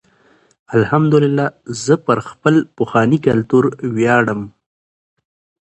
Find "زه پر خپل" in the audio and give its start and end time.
1.83-2.55